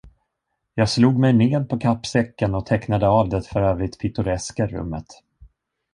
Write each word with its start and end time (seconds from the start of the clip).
Jag 0.73 0.89
slog 0.89 1.19
mig 1.19 1.33
ned 1.33 1.69
på 1.69 1.79
kappsäcken 1.79 2.55
och 2.55 2.65
tecknade 2.65 3.07
av 3.07 3.29
det 3.29 3.41
för 3.47 3.61
övrigt 3.61 3.99
pittoreska 3.99 4.67
rummet. 4.67 5.07